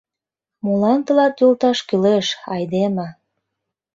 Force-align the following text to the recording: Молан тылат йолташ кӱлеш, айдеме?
Молан 0.63 0.99
тылат 1.05 1.35
йолташ 1.41 1.77
кӱлеш, 1.87 2.27
айдеме? 2.53 3.07